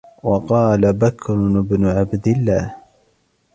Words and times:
وَقَالَ 0.23 0.93
بَكْرُ 0.93 1.35
بْنُ 1.61 1.85
عَبْدِ 1.85 2.27
اللَّهِ 2.27 2.75